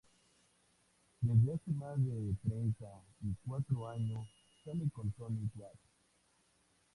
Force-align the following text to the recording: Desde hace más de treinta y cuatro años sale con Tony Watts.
Desde 1.21 1.53
hace 1.53 1.71
más 1.73 1.95
de 2.03 2.33
treinta 2.43 2.89
y 3.21 3.35
cuatro 3.45 3.87
años 3.87 4.25
sale 4.65 4.89
con 4.89 5.11
Tony 5.11 5.47
Watts. 5.55 5.77